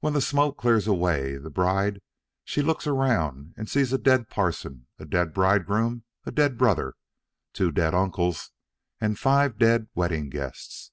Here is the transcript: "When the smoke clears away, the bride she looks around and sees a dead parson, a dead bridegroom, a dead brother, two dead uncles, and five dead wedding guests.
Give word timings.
"When 0.00 0.12
the 0.12 0.20
smoke 0.20 0.58
clears 0.58 0.86
away, 0.86 1.38
the 1.38 1.48
bride 1.48 2.02
she 2.44 2.60
looks 2.60 2.86
around 2.86 3.54
and 3.56 3.66
sees 3.66 3.94
a 3.94 3.96
dead 3.96 4.28
parson, 4.28 4.88
a 4.98 5.06
dead 5.06 5.32
bridegroom, 5.32 6.04
a 6.26 6.30
dead 6.30 6.58
brother, 6.58 6.92
two 7.54 7.72
dead 7.72 7.94
uncles, 7.94 8.50
and 9.00 9.18
five 9.18 9.56
dead 9.56 9.88
wedding 9.94 10.28
guests. 10.28 10.92